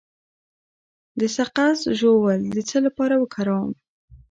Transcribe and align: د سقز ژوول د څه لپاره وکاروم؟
د 1.19 1.21
سقز 1.37 1.79
ژوول 1.99 2.41
د 2.55 2.57
څه 2.69 2.77
لپاره 2.85 3.15
وکاروم؟ 3.17 3.71